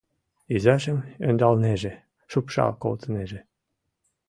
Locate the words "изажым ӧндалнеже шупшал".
0.55-2.71